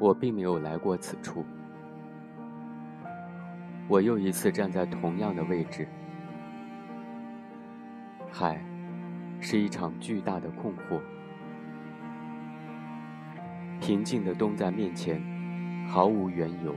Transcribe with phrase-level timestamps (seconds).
[0.00, 1.44] 我并没有来过此处。
[3.86, 5.86] 我又一次站在同样的位置。
[8.32, 8.64] 海，
[9.40, 11.00] 是一场巨大的困惑。
[13.78, 15.20] 平静的东在面前，
[15.86, 16.74] 毫无缘由。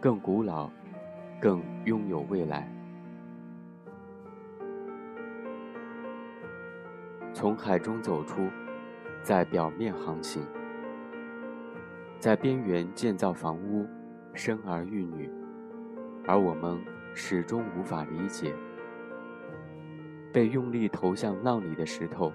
[0.00, 0.70] 更古老，
[1.38, 2.66] 更拥有未来。
[7.34, 8.48] 从海中走出，
[9.22, 10.42] 在表面航行，
[12.20, 13.88] 在边缘建造房屋，
[14.34, 15.30] 生儿育女。
[16.26, 16.78] 而我们
[17.14, 18.52] 始终无法理解，
[20.30, 22.30] 被用力投向浪里的石头，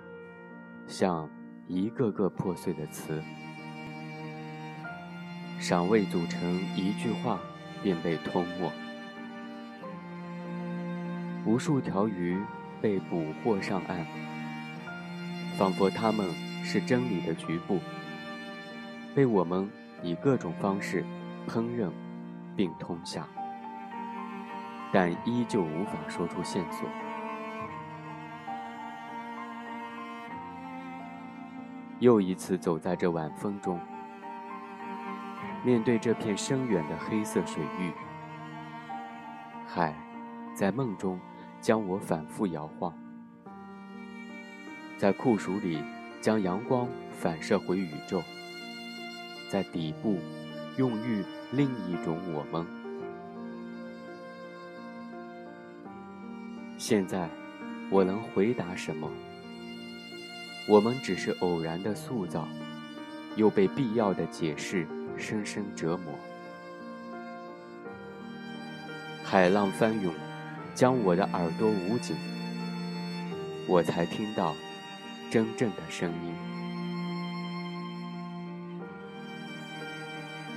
[0.87, 1.29] 像
[1.67, 3.21] 一个个破碎的词，
[5.59, 7.39] 尚未组成一句话，
[7.83, 8.71] 便被吞没。
[11.45, 12.39] 无数条鱼
[12.81, 14.03] 被捕获上岸，
[15.59, 16.27] 仿佛它们
[16.63, 17.77] 是真理的局部，
[19.15, 19.67] 被我们
[20.03, 21.03] 以各种方式
[21.47, 21.89] 烹饪
[22.55, 23.25] 并吞下。
[24.93, 26.87] 但依旧无法说出线索。
[31.99, 33.79] 又一次走在这晚风中，
[35.63, 37.91] 面对这片深远的黑色水域，
[39.65, 39.93] 海
[40.53, 41.19] 在梦中
[41.59, 42.93] 将我反复摇晃，
[44.97, 45.81] 在酷暑里
[46.21, 48.21] 将阳光反射回宇宙，
[49.49, 50.19] 在底部
[50.77, 52.65] 孕育另一种我们。
[56.77, 57.29] 现在，
[57.89, 59.09] 我能回答什么？
[60.67, 62.47] 我们只是偶然的塑造，
[63.35, 66.13] 又被必要的解释深深折磨。
[69.23, 70.13] 海浪翻涌，
[70.73, 72.15] 将我的耳朵捂紧，
[73.67, 74.55] 我才听到
[75.29, 76.35] 真正的声音。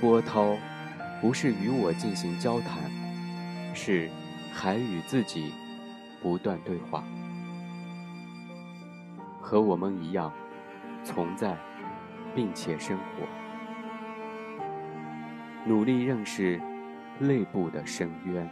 [0.01, 0.55] 波涛
[1.21, 2.83] 不是与我进行交谈，
[3.73, 4.09] 是
[4.53, 5.51] 还与自己。
[6.21, 7.01] 不断对话，
[9.39, 10.33] 和我们一样
[11.01, 11.57] 存在，
[12.35, 13.25] 并且生活，
[15.65, 16.59] 努力认识
[17.19, 18.49] 内部的深渊。